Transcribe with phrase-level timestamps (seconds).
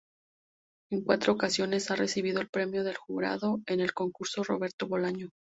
[0.91, 5.29] En cuatro ocasiones ha recibido el Premio del Jurado en el Concurso Roberto Bolaño.